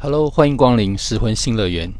[0.00, 1.92] Hello，欢迎光临石魂新乐园。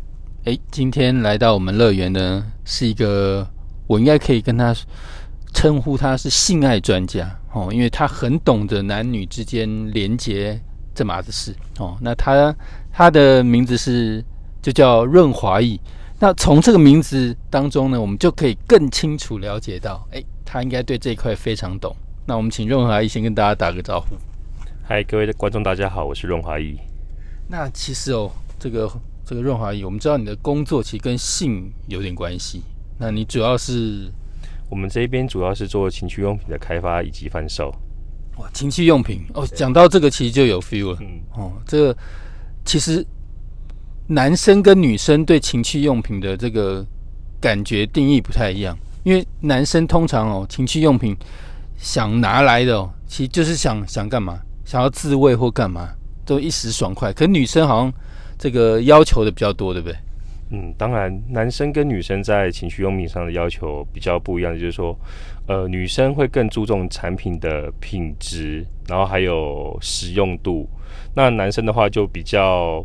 [0.45, 3.45] 诶，今天来到我们乐园呢，是一个
[3.89, 4.73] 我应该可以跟他
[5.53, 10.61] 称呼他是性爱专家哦，因为他很懂得男女之间连接
[10.95, 11.99] 这码子事哦。
[12.01, 12.55] 那他
[12.93, 14.25] 他的名字是
[14.63, 15.81] 就叫润华义。
[16.21, 21.93] 那从这个名字当中呢，我们就可以更清楚了解到，诶，他应该对这一块非常懂。
[22.25, 24.15] 那我们请润华义先跟大家打个招呼。
[24.85, 26.79] 嗨，各位的观众，大家好，我是润华义。
[27.49, 28.91] 那其实哦，这个
[29.25, 32.63] 这个润滑液，我们知道你的工作其实跟性有点关系。
[32.99, 34.13] 那你主要是
[34.69, 37.75] 我们这边主要是做情趣用品的开发以及贩售。
[38.37, 40.99] 哇，情趣用品哦，讲到这个其实就有 feel 了。
[41.01, 41.97] 嗯哦，这个
[42.65, 43.05] 其实
[44.07, 46.85] 男生跟女生对情趣用品的这个
[47.41, 51.17] 感觉定义不太一样，因为男生通常哦，情趣用品
[51.79, 55.89] 想拿来的哦，其实就是想想干嘛，想要自慰或干嘛。
[56.29, 57.93] 都一时爽快，可女生好像
[58.39, 59.97] 这个要求的比较多，对不对？
[60.51, 64.95] 嗯，当然，男生跟女生在情趣用品上的要求比较不一样，就是说，
[65.47, 70.69] 呃，女生会更注重产品的品质，然后还有实用度。
[71.15, 72.83] 那男生的话就比较，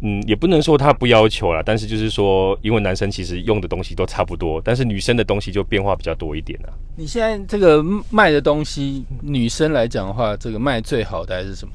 [0.00, 6.72] 嗯，也不能说他不要求了，但是就是说，因为男生其实用的东西都差不多，但是女生的东西就变化比较多一点了。
[6.96, 11.74] 你现在这个卖的东西，女生来讲的话，这个卖最好的还是什么？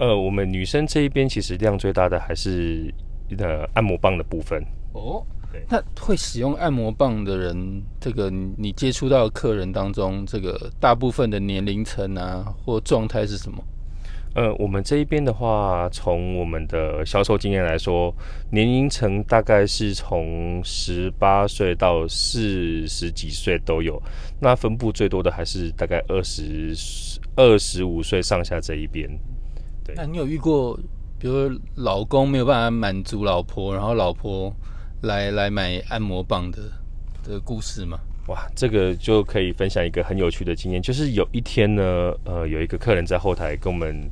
[0.00, 2.92] 呃，我们女生这一边其实量最大的还是
[3.38, 4.60] 呃按摩棒的部分
[4.94, 5.22] 哦。
[5.52, 13.62] 对，那会使用按摩棒的人，这个你接触到的客人当中，这个大部分的年龄层啊或状态是什么？
[14.36, 18.14] 呃，我们这一边的话，从我们的销售经验来说，
[18.52, 24.00] 年龄层大概是从十八岁到四十几岁都有，
[24.40, 26.72] 那分布最多的还是大概二十
[27.34, 29.10] 二十五岁上下这一边。
[29.96, 30.78] 那你有遇过，
[31.18, 34.54] 比如老公没有办法满足老婆，然后老婆
[35.02, 36.58] 来来买按摩棒的
[37.22, 37.98] 的故事吗？
[38.28, 44.08] 哇，这个就可以分享一个很有趣的经验，就是有一天呢，呃，有一个客人在后台跟我们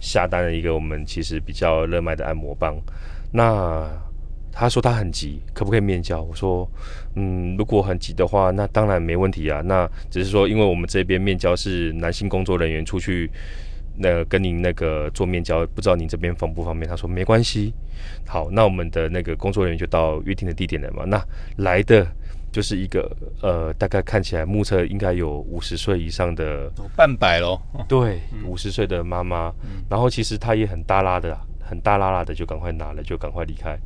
[0.00, 2.76] 下单了一个我们其实比较热卖的按摩棒，
[3.32, 3.88] 那
[4.52, 6.22] 他说他很急，可不可以面交？
[6.22, 6.66] 我说，
[7.16, 9.60] 嗯，如果很急的话，那当然没问题啊。
[9.62, 13.30] 那只是说，因为我们这边面交是男性工作人员出去。
[13.98, 16.88] 那跟您那个做面交，不知道您这边方不方便？
[16.88, 17.72] 他说没关系。
[18.26, 21.04] 好，那我们的那个工作人员就到约定的地点了嘛。
[21.04, 21.22] 那
[21.56, 22.06] 来的
[22.52, 23.10] 就是一个
[23.42, 27.60] 呃，大概看起来目测应该有五十岁以上的，半百喽。
[27.88, 29.52] 对，五十岁的妈妈。
[29.88, 33.78] 然后其实她也很大拉的，很大拉拉的，就赶快拿了，就赶快离开。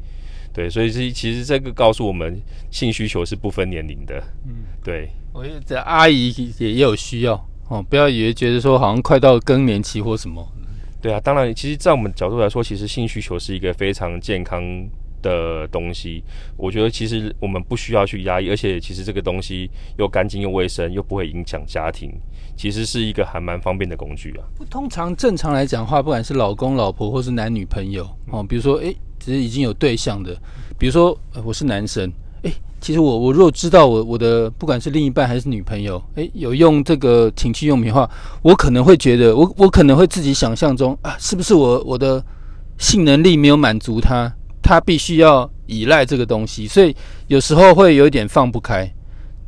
[0.53, 4.21] 对，所以是其实这个告诉我们，性需求是不分年龄的。
[4.45, 5.09] 嗯，对。
[5.33, 7.49] 我觉得这阿姨也也有需要。
[7.71, 10.45] 哦，不要以为觉得说好像快到更年期或什么。
[11.01, 14.61] 对啊，当然，其实，在我们角度来说，其实性需求是一个非常健康
[15.23, 16.23] 的东西。
[16.57, 22.11] 我觉得其实我们不需要去压抑，而且其实这个东西又干净又卫生，又不会影响家庭，
[22.57, 24.43] 其实是一个还蛮方便的工具啊。
[24.69, 30.37] 通常正常来讲话，不管是老公老婆或是男女朋友哦，比如说诶，其实已经有对象的，
[30.77, 32.13] 比如说我是男生。
[32.43, 38.09] 哎，其实我我如果知道我我的不管是另一半还是女朋友，哎，有用这个情趣用品的话，
[38.43, 42.25] 我可能会觉得，我我可能会自己想象中啊，是不是我我的
[42.79, 46.97] 性能力没有满足他，他必须要依赖这个东西，所以
[47.27, 48.91] 有时候会有一点放不开。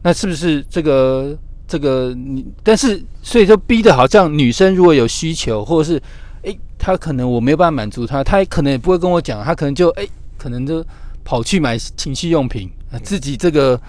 [0.02, 1.36] 那是不是这个
[1.66, 2.44] 这个你？
[2.62, 6.02] 但是所以就逼的好像女生如果有需求，或者是
[6.42, 10.84] 哎，她可能我没有办法满足她，她可能也不会跟我讲，她可能就哎，可能就
[11.24, 12.68] 跑去买情趣用品。
[13.00, 13.80] 自己这个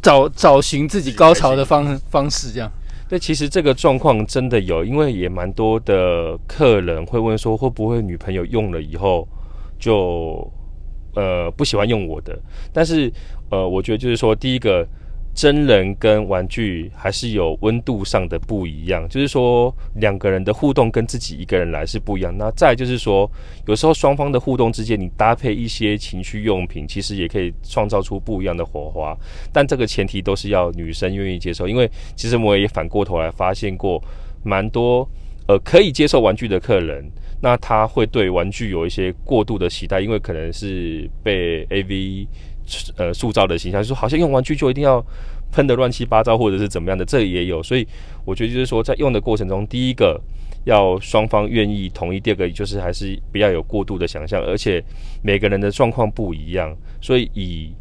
[0.00, 2.70] 找找寻自己高潮的方方式，这样。
[3.08, 9.26] 对，其实这个状况真的有，因为也蛮多的客人会问说，会不会女朋友用了以后
[9.78, 10.50] 就
[11.14, 12.38] 呃不喜欢用我的？
[12.72, 13.12] 但是
[13.50, 14.86] 呃，我觉得就是说，第一个。
[15.38, 22.36] 真人跟玩具还是有温度上的不一样，就是说两个人的互动跟自己一个人来是不一样。
[22.36, 23.30] 那再就是说，
[23.68, 29.16] 有时候双方的互动之间，你搭配一些情趣用品，其实也可以创造出不一样的火花。
[29.52, 34.02] 但这个前提都是要女生愿意接受，因为其实我也反过头来发现过
[34.42, 35.08] 蛮多
[35.46, 37.08] 呃可以接受玩具的客人，
[37.40, 42.26] 那他会对玩具有一些过度的期待，因为可能是被 AV。
[42.96, 45.04] 呃，塑造的形象，就说好像用玩具就一定要
[45.52, 47.62] 喷的乱七八糟，或者是怎么样的，这也有。
[47.62, 47.86] 所以
[48.24, 50.20] 我觉得就是说，在用的过程中，第一个
[50.64, 54.82] 要双方愿意同意，第二个就是还是不要有过度的想象，而且
[55.22, 57.72] 每个人的状况不一样，所以以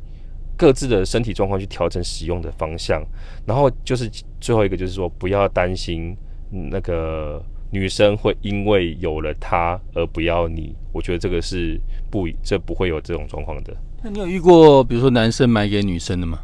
[0.56, 3.04] 各自的身体状况去调整使用的方向。
[3.46, 6.16] 然后就是最后一个就是说，不要担心
[6.50, 11.78] 那个女生会因为有了他而不要你，我觉得这个是
[12.10, 13.76] 不这不会有这种状况的。
[14.04, 16.40] 那你有遇过，比如说男生买给女生的吗？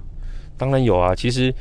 [0.57, 1.53] 当然有啊，其实，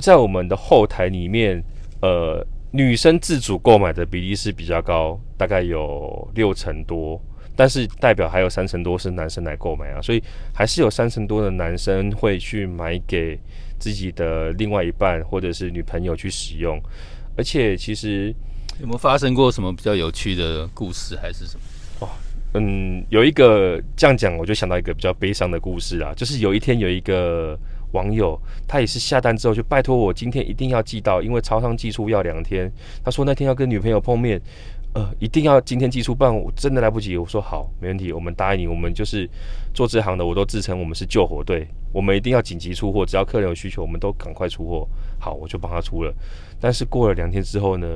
[0.00, 1.62] 在我们的后台里面，
[2.02, 7.20] 呃，女生自主购买的比例是比较高，大概有六成多，
[7.56, 10.22] 但是代表还有三成多是男生来购买啊，所以
[10.52, 13.38] 还是有三成多的男生会去买给
[13.78, 16.80] 自己的另外一半或者是女朋友去使用，
[17.36, 18.34] 而且其实。
[18.80, 21.62] 有没有发生过什么比较有趣的故事，还是什么？
[22.58, 27.58] 嗯，有一个这样讲，我就想到一个比较悲伤的故事啊，就是有一天有一个
[27.92, 32.70] 网友，他也是下单之后就拜托我今天一定要寄到，因为超商寄出要两天。
[33.04, 34.40] 他说那天要跟女朋友碰面，
[34.94, 37.16] 呃，一定要今天寄出，不然我真的来不及。
[37.16, 39.28] 我说好，没问题，我们答应你，我们就是
[39.72, 44.88] 做这行的，我都自称我们是救火队，我们一定要紧急出货，只要客人有需求，我们都赶快出货。
[45.18, 46.14] 好，我就帮他出了。
[46.60, 47.86] 但是过了两天之后呢？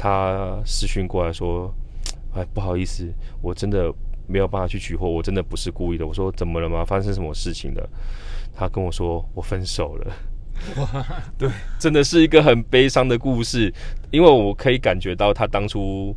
[0.00, 1.74] 他私讯过来说
[2.34, 3.92] ：“哎，不好意思，我真的
[4.26, 6.84] 没有办法去取货，我真的不是故意的。”我说：“怎么了吗？
[6.84, 7.88] 发生什么事情了？”
[8.54, 10.12] 他跟我说：“我分手了。
[10.76, 11.06] ”哇，
[11.38, 11.48] 对，
[11.78, 13.72] 真的是一个很悲伤的故事，
[14.10, 16.14] 因为我可以感觉到他当初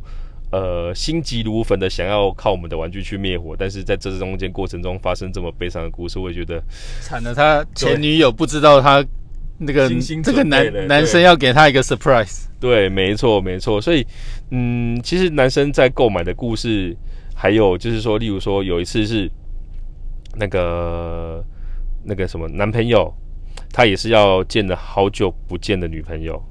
[0.50, 6.62] 呃心急如焚的想要靠我们的玩具去灭火，但是在这中间过程中发生这么悲伤的故事，我也觉得
[7.00, 7.34] 惨了。
[7.34, 9.04] 他前女友不知道他。
[9.64, 9.88] 那个
[10.22, 13.80] 这个男男生要给他一个 surprise，对，没错没错。
[13.80, 14.06] 所以，
[14.50, 16.96] 嗯，其实男生在购买的故事，
[17.34, 19.30] 还有就是说，例如说有一次是
[20.36, 21.44] 那个
[22.04, 23.12] 那个什么男朋友，
[23.72, 26.42] 他也是要见了好久不见的女朋友，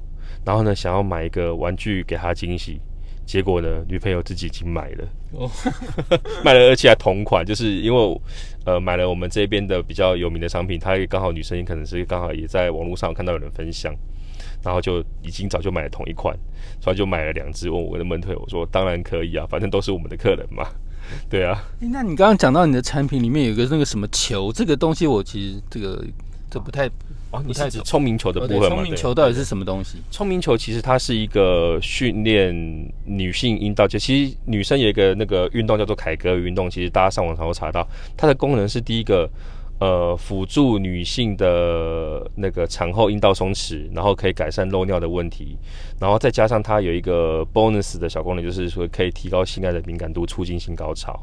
[0.44, 2.80] 然后呢，想要买一个玩具给他惊喜。
[3.32, 5.50] 结果呢，女朋友自己已经买了，哦
[6.44, 8.20] 买了而且还同款，就是因为
[8.66, 13.90] 呃买了我们这边的比较有名的商品，她刚好女生也可能是刚好也在网络上看到有人分享，
[14.62, 16.36] 然后就已经早就买了同一款，
[16.78, 20.68] 所以就买了两只，问我能不能退，我说当然可以啊，反正都是我们的客人嘛，
[21.30, 21.58] 对啊。
[21.80, 26.04] 那你刚刚讲到你的产品里面有个那个什么球，这个东西我其实这个
[26.50, 26.86] 这不太。
[27.32, 28.68] 哦，你是指聪明球的部分吗？
[28.68, 29.96] 聪明球到底是什么东西？
[30.10, 32.54] 聪明球其实它是一个训练
[33.06, 37.88] 女性阴道，就其实女生有一个那个运动叫做凯格尔运动，其实大家上网才会查到，
[38.18, 39.26] 它的功能是第一个，
[39.80, 45.56] 呃，辅助女性的那个产后阴道松弛，然后可以改善漏尿的问题，
[45.98, 51.18] 然后再加上它有一个 bonus 的小功能，就是说可以提高性爱的敏感度，促进性高潮。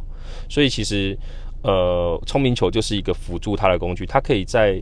[0.50, 1.15] 所以其实，
[1.61, 4.81] 呃，聪明球就是一个辅助它的工具，它可以在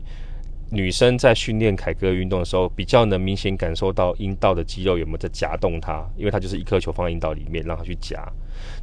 [0.70, 8.22] 女生在训练凯歌运动的时候，比较能明显感受到阴道的肌肉有没有在夹动它，因为它就是一颗球放在阴道里面，让它去夹。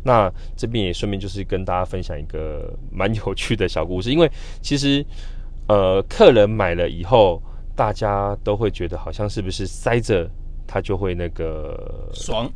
[0.03, 4.29] 那这边也顺便就是跟大家分享一个蛮有趣的小故事，因为
[4.61, 5.05] 其实
[5.67, 7.41] 呃，客人买了以后，
[7.75, 10.29] 大家都会觉得好像是不是塞着
[10.65, 12.51] 它就会那个爽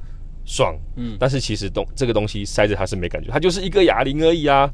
[0.46, 4.72] 爽，嗯，但是其实东这个东西塞着它是没感觉，它就是一个哑铃而已啊。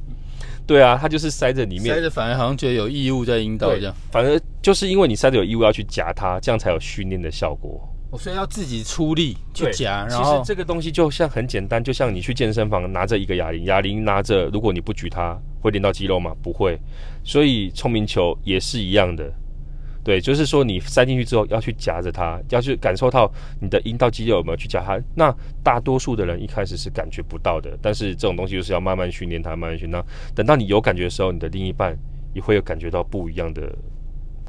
[0.68, 3.94] 对啊，他就是塞着里面，塞着反而好像觉得有异物在引导这样。
[4.12, 7.88] 反正就是因为你塞着有异物要去夹它，这样才有训练的效果。
[8.18, 10.08] 所以要自己出力去夹。
[10.10, 16.34] 然后这个东西就像很简单，就像你去健身房拿着一个哑铃，哑铃拿着，如果你不举它，会练到肌肉吗？
[16.42, 16.80] 不会。
[17.24, 19.30] 所以聪明球也是一样的。
[20.06, 23.30] 对，就是说你塞进去之后要去夹着它，要去感受到
[23.60, 25.02] 你的阴道肌肉有没有去夹它。
[25.16, 30.06] 那大多数的人一开始是感觉不到的，但是这种东西就是要慢慢训练它，慢慢训练。
[30.36, 31.98] 等到你有感觉的时候，你的另一半
[32.36, 33.76] 也会有感觉到不一样的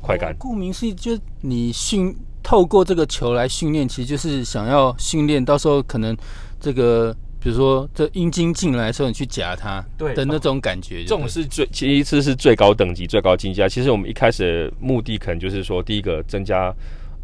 [0.03, 0.37] 快感。
[0.39, 6.15] 顾名思义，就你训透过这个球来训练，其实就是想要训练，到时候可能
[6.61, 7.17] 这个。
[7.47, 13.69] 比如说，这阴茎进来的时候，你去夹它，对的那种感觉，这种是最其次是最高等级、最高境界。
[13.69, 16.75] 其实我们一开始目的可能就是说，第一个增加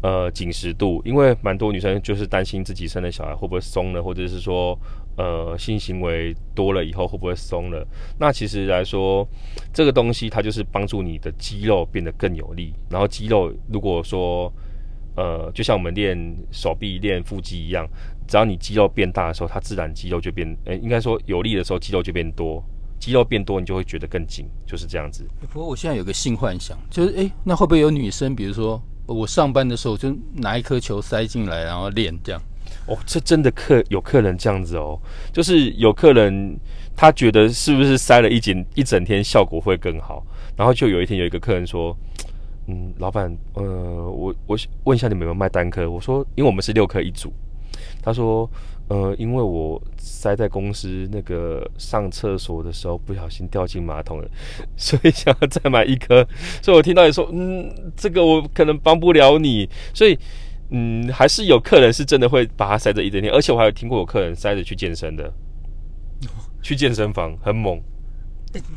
[0.01, 4.79] 呃紧实度，因为蛮多女生就是担心自己生的小孩会不会松了，或者是说
[5.17, 7.85] 呃性行为多了以后会不会松了。
[8.17, 9.27] 那其实来说，
[9.73, 12.73] 这个东西它就是帮助你的肌肉变得更有力。
[12.89, 14.49] 然后肌肉如果说
[15.15, 16.17] 呃，就像我们练
[16.51, 17.87] 手臂、练腹肌一样。
[18.27, 22.63] 只要你肌肉变大的时候，它自然肌肉就变，诶，应该说有力的时候肌肉就变多，
[22.97, 25.27] 肌肉变多，你就会觉得更紧，就是这样子。
[25.51, 32.41] 不过我现在有个性幻想，就是诶，那会不会有女生，比如说我上班的时候就拿一颗球塞进来，然后练这样？
[32.87, 34.99] 哦，这真的客有客人这样子哦，
[35.33, 36.57] 就是有客人
[36.95, 41.95] 他觉得是不是塞了一整一整天效果会更好，然后就有一天有一个客人说，
[42.67, 45.89] 嗯，老板，呃，我我问一下你们有没有卖单颗？
[45.89, 47.31] 我说，因为我们是六颗一组。
[48.01, 48.49] 他说
[48.87, 54.29] ：“呃，因为我塞在公司那个上厕所的时候不小心掉进马桶了，
[54.77, 56.25] 所以想要再买一颗。
[56.61, 59.67] 所以我听到你说，嗯，这个我可能帮不了你。
[59.93, 60.17] 所以，
[60.69, 65.31] 嗯，还是有客人是真的会把它塞着一整天，而且我还有听过有客人塞着去健身的，
[66.61, 67.81] 去健身房很猛。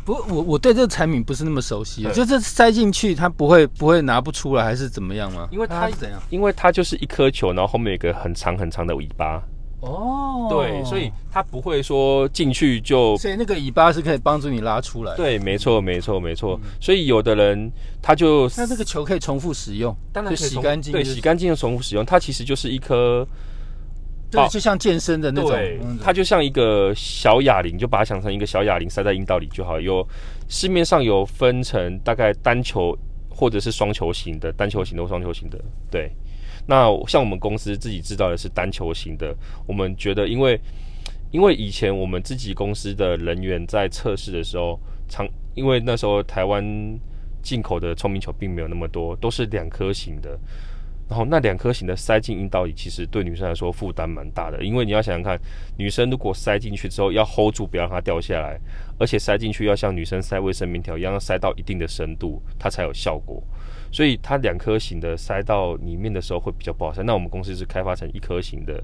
[0.04, 5.48] 不，我我对这个产品不是那么熟悉，就是塞进去它不会不会拿不出来，还是怎么样吗？
[5.50, 6.20] 因为它是怎样？
[6.30, 9.42] 因为它就是一颗球，然后后面有一个很长很长的尾巴。
[9.80, 15.14] 哦，对，所以它不会说进去就，所以那个尾巴是可以帮助你拉出来。
[15.16, 16.58] 对，没错，没错，没错。
[16.80, 22.04] 所以有的人他就那这个球可以重复使用，当然洗干净，对，洗干净的重复使用。
[22.04, 23.24] 它其实就是一颗，
[24.30, 25.52] 对，就像健身的那种，
[26.02, 29.80] 它就像一个小哑铃，就把它想成一个小哑铃塞在阴道里就好。
[29.80, 30.06] 有
[30.48, 32.96] 市面上有分成大概单球
[33.28, 35.58] 或者是双球型的，单球型的或、双球型的，
[35.90, 36.10] 对。
[36.68, 39.32] 那像我们公司自己制造的是单球型的，
[39.68, 40.60] 我们觉得，因为
[41.30, 44.76] 因为以前我们自己公司的人员在测试的时候，
[45.08, 46.64] 常因为那时候台湾
[47.40, 50.36] 进口的聪明球并没有那么多，都是两颗型的，
[51.08, 55.38] 然后那两颗型的塞进阴道里，其实对女生来说负担蛮大的，因为你要想想看，
[55.76, 58.58] 女生如果塞进去之后要 hold 住，不要让它掉下来，
[58.98, 63.42] 而且塞进去要像女生塞卫生棉条一样，塞到一定的深度，它才有效果。
[63.92, 67.02] 所以它两颗型的塞到里面的时候会比较不好塞。
[67.04, 68.82] 那我们公司是开发成一颗型的。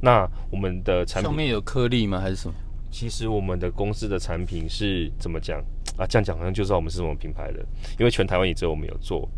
[0.00, 2.20] 那我们的产品上面有颗粒吗？
[2.20, 2.54] 还是什么？
[2.90, 5.58] 其实我们的公司的产品是怎么讲
[5.96, 6.06] 啊？
[6.06, 7.58] 这样讲好像就知道我们是什么品牌的。
[7.98, 9.28] 因为全台湾也只有我们有做，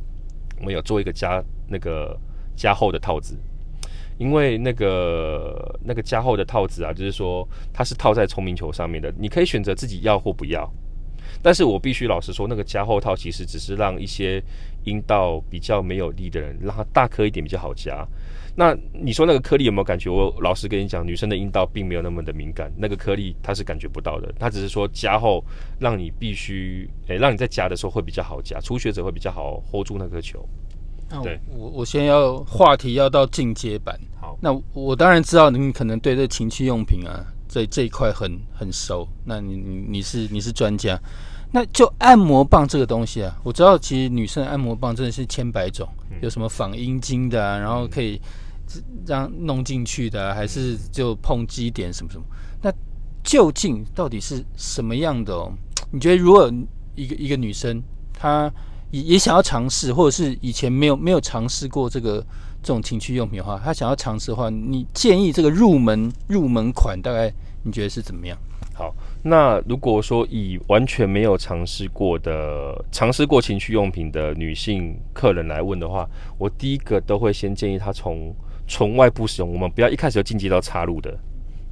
[0.58, 2.16] 我们有做一个加那个
[2.56, 3.36] 加厚的套子。
[4.18, 10.66] 因为那个那个加厚的套子啊，就是说它是套在聪明球上面的，你可以选择自己要或不要。
[11.42, 14.42] 但是我必须老实说，那个加厚套其实只是让一些
[14.84, 18.06] 阴道比较没有力的人，让它大颗一点比较好夹。
[18.54, 20.08] 那你说那个颗粒有没有感觉？
[20.08, 24.32] 我老实跟你讲，女生的阴道并没有那么的敏感，那个颗粒它是感觉不到的。
[24.38, 25.44] 它只是说加厚，
[25.78, 30.42] 让你必须诶，让你在夹的时候会比较好夹，初学者会比较好 hold 住那颗球。
[31.22, 33.98] 对，我我先要话题要到进阶版。
[34.20, 37.24] 好，那我当然知道你可能对这情趣用品啊。
[37.48, 41.00] 这这一块很很熟，那你你你是你是专家，
[41.52, 45.88] 那就按摩棒这个东西啊，我知道其实女生按摩棒真的是千百种，
[46.20, 48.20] 有什么仿阴茎的啊，然后可以
[49.06, 52.24] 让弄进去的，还是就碰击点什么什么，
[52.60, 52.70] 那
[53.24, 55.32] 究竟到底是什么样的？
[55.32, 55.50] 哦？
[55.90, 56.52] 你觉得如果
[56.94, 57.80] 一个一个女生
[58.12, 58.52] 她
[58.96, 62.24] 也也想要尝试，或者是以前没有没有尝试过这个？
[62.62, 68.36] 这种情趣用品的话，他想要尝试的话，你建议这个入门入门款大概你觉得是怎么样？
[68.74, 78.34] 好，那如果说以完全没有尝试过的、尝试过情趣用品的女性客人来问的话，我第一个都会先建议她从
[78.66, 81.16] 从外部使用，我们不要一开始就进阶到插入的，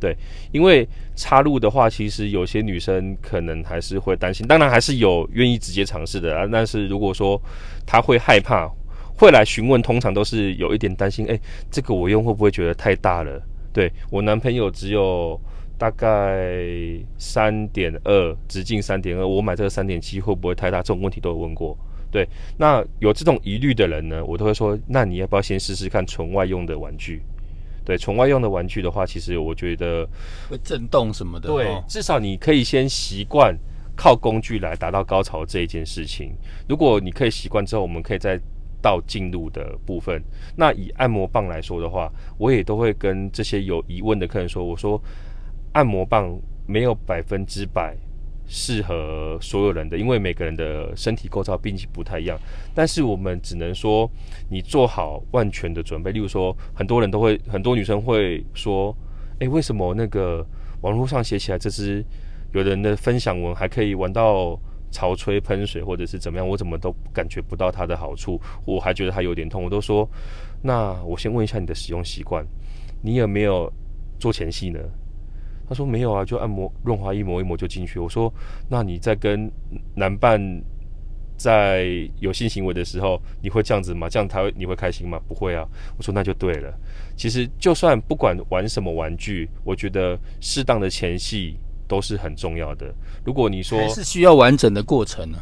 [0.05, 0.15] 对，
[0.53, 7.41] 因为插入的话，其实有些女生可能还是会担心，当然还是有愿意直接尝试的啊，但是如果说
[7.87, 8.71] 她会害怕。
[9.17, 11.39] 会来询问，通常都是有一点担心，哎，
[11.71, 13.41] 这个我用会不会觉得太大了？
[13.73, 15.41] 对我男朋友只有
[15.79, 16.59] 大概
[17.17, 20.79] 三点二直径三点二，我买这个三点七会不会太大？
[20.79, 21.79] 这种问题都有问过。
[22.11, 27.23] 对，那有这种疑虑的人呢，我都会说，那你要不要先试试看纯外用的玩具？
[27.85, 30.09] 对，纯外用的玩具的话，其实我觉得
[30.49, 31.49] 会震动什么的。
[31.49, 33.57] 对，至少你可以先习惯
[33.95, 36.33] 靠工具来达到高潮这一件事情。
[36.69, 38.41] 如果你可以习惯之后，我们可以再
[38.83, 40.23] 到进入的部分，
[40.57, 45.01] 那以按摩棒来说的话，我也都会跟这些有疑问的客人说：“我说，
[45.73, 47.97] 按摩棒没有百分之百
[48.47, 52.39] 适合所有人的，因为每个人的身体构造毕竟不太一样。
[52.75, 54.11] 但是我们只能说，
[54.51, 56.13] 你做好万全的准备。
[56.13, 58.97] 例如说，很多人都会，很多女生会说：，
[59.39, 60.47] 诶，为什么那个
[60.83, 62.05] 网络上写起来这支
[62.53, 64.59] 有人的分享文还可以玩到？”
[64.95, 69.65] 潮吹喷水或者是怎么样，我怎么都感觉不到它的好处，我还觉得它有点痛。
[69.65, 70.09] 我都说，
[70.63, 72.47] 那我先问一下你的使用习惯，
[73.03, 73.69] 你有没有
[74.21, 74.79] 做前戏呢？
[75.69, 77.99] 他说没有啊，就按摩润滑一抹一抹就进去。
[77.99, 78.33] 我说，
[78.69, 79.51] 那你在跟
[79.95, 80.41] 男伴
[81.37, 81.87] 在
[82.21, 84.09] 有性行为的时候，你会这样子吗？
[84.09, 85.21] 这样他会你会开心吗？
[85.29, 85.67] 不会啊。
[85.97, 86.73] 我说那就对了。
[87.17, 91.57] 其实就算不管玩什么玩具，我觉得适当的前戏。
[91.87, 92.93] 都是很重要的。
[93.27, 95.39] 如果你说是需要完整的过程呢，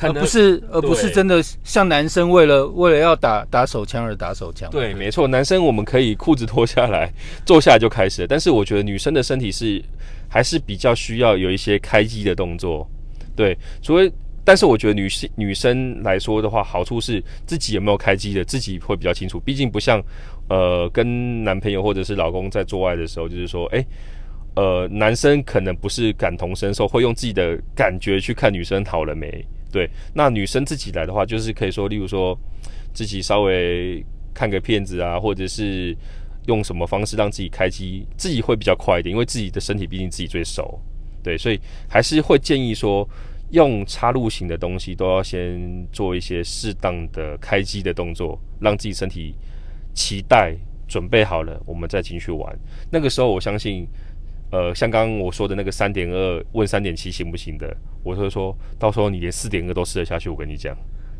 [0.00, 4.68] 而不是而不是真的像男生为了为了要打打手枪而打手枪。
[4.70, 7.12] 对，没错，男生我们可以裤子脱下来，
[7.46, 8.26] 坐下来就开始。
[8.26, 9.82] 但是我觉得女生的身体是
[10.28, 12.88] 还是比较需要有一些开机的动作。
[13.36, 14.12] 对，所以
[14.44, 19.40] 但是我觉得女性女生来说的话，好处是自己有没有开机的，自己会比较清楚。
[19.40, 20.02] 毕竟不像
[20.48, 23.84] 呃跟男朋友或者是老公在做爱的时候，就是说哎。
[24.56, 29.44] 呃，男生可能不是感同身受，会用自己的感觉去看女生好了没？
[29.74, 32.38] 对，那女生自己来的话，就是可以说，例如说
[32.92, 34.00] 自己稍微
[34.32, 35.92] 看个片子啊，或者是
[36.46, 40.78] 用什么方式让自己开机，自己会比较快一点，因为自己的身体毕竟自己最熟，
[41.24, 43.04] 对，所以还是会建议说，
[43.50, 49.34] 用插入型的东西都要先做一些适当的开机的动作，让自己身体
[49.92, 50.54] 期待
[50.86, 52.56] 准备好了，我们再进去玩。
[52.92, 53.88] 那个时候，我相信。
[54.54, 60.76] 呃，像刚刚我说的那个三点二问三点七行不行的，我会说到时候你连四点二都试得下去，我跟你讲。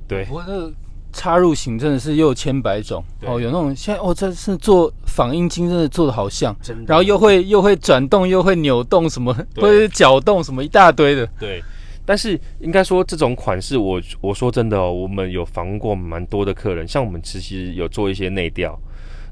[0.06, 0.72] 对，不过那
[1.12, 6.54] 插入型真的是又千百种哦，有那种现在哦，这是做仿阴茎，真的做的好像，
[6.86, 11.26] 然后又会又会转动，又会扭动，什么会搅动，什么一大堆的。
[11.40, 11.60] 对，
[12.06, 18.78] 但是应该说这种款式，我我说真的哦，我们有访过蛮多的客人，像我们其实有做一些内调，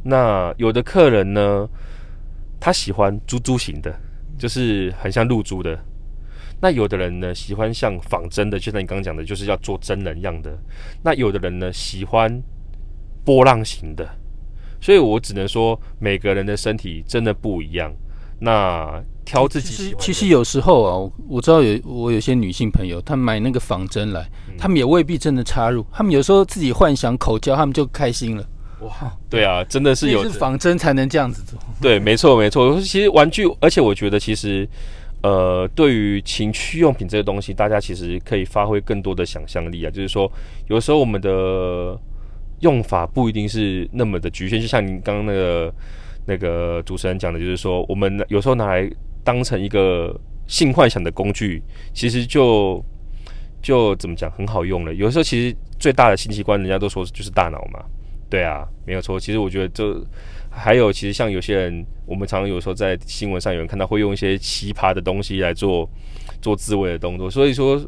[0.02, 1.68] 那有的客人呢。
[2.64, 3.92] 他喜欢猪猪型的，
[4.38, 5.76] 就是很像露珠的。
[6.60, 10.56] 那有的人呢喜欢像仿真的，就像你刚刚讲的，就是要做真人样的。
[11.02, 12.40] 那有的人呢喜欢
[13.24, 14.08] 波浪形的。
[14.80, 17.92] 所以我只能说，每个人的身体真的不一样。
[18.38, 19.74] 那挑自己。
[19.74, 25.84] 其实其实有时候啊，我知道有我有些女性朋友，她买那个仿真来，她们也未必真的插入。
[25.90, 28.44] 她们有时候自己幻想口交，她们就开心了。
[28.82, 31.58] 哇，对啊，真的是有是仿真才能这样子做。
[31.80, 32.80] 对，没错没错。
[32.80, 34.68] 其实玩具，而且我觉得其实，
[35.22, 39.90] 呃，对于情趣用品这个东西，大家其实可以发挥更多的想象力啊。
[39.90, 40.30] 就是说，
[40.68, 41.96] 有时候我们的
[42.60, 44.60] 用法不一定是那么的局限。
[44.60, 45.74] 就像您刚刚那个
[46.26, 48.90] 那个主持人讲的，就是说，我们有时候拿来
[49.22, 51.62] 当成一个性幻想的工具，
[51.94, 52.84] 其实就
[53.62, 54.92] 就怎么讲很好用了。
[54.92, 57.80] 有时候其实最大的性器官，人家都说就是大脑嘛。
[58.32, 59.20] 对啊，没有错。
[59.20, 60.02] 其实我觉得，这
[60.48, 65.86] 还有，其实像有些人，我们常常有时候在新闻上有人看到，会用一些奇葩的东西来做
[66.40, 67.30] 做自慰的动作。
[67.30, 67.78] 所以说，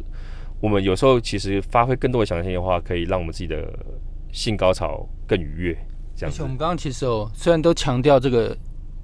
[0.60, 3.72] 我们有时候其实发挥更多的想象力的话，可以让我们自己的
[4.32, 5.72] 性高潮更愉悦。
[6.14, 6.30] 这样。
[6.30, 8.54] 而且我们刚刚其实哦，虽然都强调这个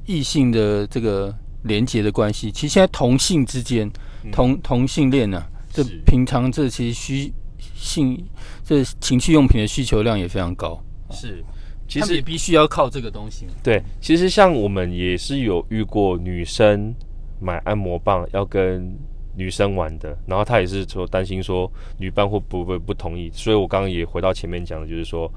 [0.05, 3.91] 异性的这个连接的关系，其实现在同性之间
[4.31, 5.43] 同同性恋呢，
[5.73, 7.33] 这平常这其实需
[7.75, 8.23] 性
[8.63, 10.79] 这情趣用品的需求量也非常高。
[11.11, 11.45] 是，
[11.89, 13.47] 其实也必须要靠这个东西。
[13.63, 16.95] 对，其实像我们也是有遇过女生
[17.41, 18.93] 买按摩棒要跟
[19.37, 25.31] 女生玩的，然后她也是说担心说女伴会不会不同意，所以我刚刚也回到前面讲的，就是说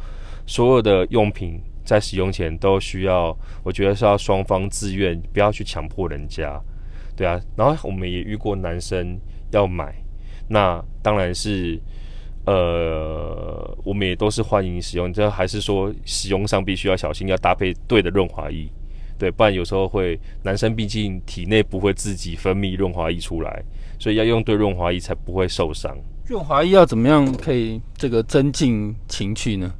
[0.45, 6.61] 所有的用品在使用前都需要，我觉得是要双方自愿，不要去强迫人家。
[7.15, 9.19] 对啊，然后我们也遇过男生
[9.51, 9.93] 要买，
[10.47, 11.79] 那当然是。
[12.45, 18.67] 呃，我们也都是欢迎使用，这还是说使用上必须要小心，要搭配对的润滑液，
[19.17, 23.63] 对，不然有时候会男生毕竟体内不会自己分泌润滑液出来，
[23.97, 25.97] 所以要用对润滑液才不会受伤。
[26.25, 29.73] 润滑液要怎么样可以这个增进情趣呢？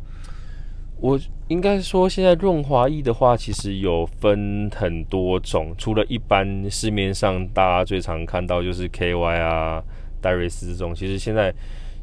[1.02, 9.84] 我应该说，现在润滑液的话，其实有分很多种，除了一般市面上大家最常看到就是 KY 啊、
[10.22, 11.54] 戴瑞斯这种，其实现在。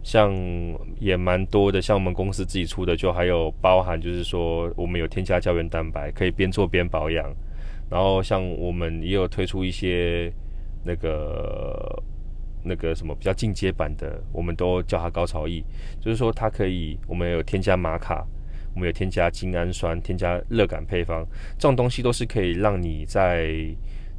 [0.03, 0.33] 像
[0.99, 7.31] 也蛮多的，像我们公司自己出的，就还有包含，就是说我们有添加胶原蛋白，可以边做边保养。
[7.91, 10.33] 然后像我们也有推出一些
[10.85, 12.03] 那个
[12.63, 15.63] 那个什么比较进阶版的，我们都叫它高潮液，
[16.01, 18.25] 就是说它可以，我们有添加玛卡，
[18.75, 21.27] 我们有添加精氨酸，添加热感配方，
[21.59, 23.51] 这种东西都是可以让你在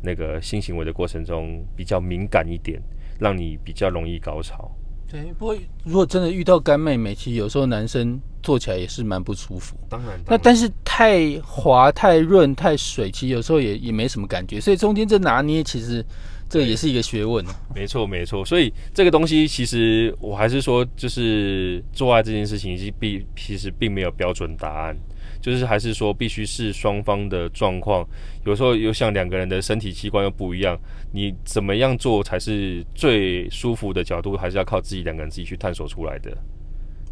[0.04, 2.82] 那个性行为的过程中比较敏感一点，
[3.20, 4.70] 让你比较容易高潮。
[5.12, 9.76] 对，不过如果真的遇到干妹妹，其实有时候男生做起来也是蛮不舒服。
[9.90, 14.62] 当然，那但是太滑、太润、太水，其实有时候也也没什么感觉。
[14.62, 16.06] 所以中间这拿捏，其实
[16.48, 17.46] 这也是一个学问。
[17.76, 18.46] 没错，没错。
[18.46, 24.98] 所以这个东西，其实我还是说，就是做爱这件事情，其实并其实并没有标准答案。
[25.42, 28.08] 就是还是说，必须是双方的状况，
[28.46, 30.78] 有时候又像两个人的身体器官又不一样，
[31.12, 36.32] 你怎么样做才是最舒服的角度，还是要靠自己两个人自己去探索出来的。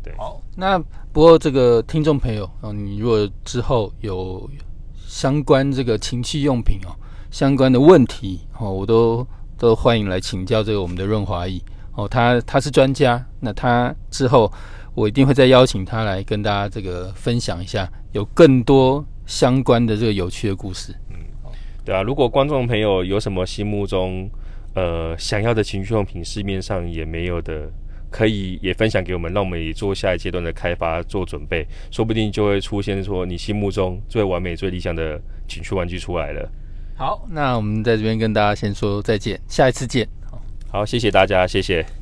[0.04, 0.78] 对，好，那
[1.12, 4.50] 不过这个听众朋友啊，你如果之后有
[4.96, 6.96] 相关这个情趣用品哦，
[7.32, 11.60] 相关的问题哦，我都都欢迎来请教这个我们的润滑液
[11.96, 14.52] 哦，他他是专家，那他之后。
[14.96, 20.94] 我一定会再邀请他来跟大家这个分享一下，有更多相关的这个有趣的故事。
[21.10, 21.18] 嗯，
[21.86, 24.30] 对啊，如果观众朋友有什么心目中
[24.76, 27.70] 呃想要的情趣用品，市面上也没有的，
[28.10, 36.50] 可以也分享给我们，让我们也做下一阶段的开发做准备，说不定就会出现说你心目中最完美、最理想的情趣玩具出来了。
[36.96, 40.08] 好，那我们在这边跟大家先说再见，下一次见。
[40.72, 41.99] 好，谢谢大家，谢谢。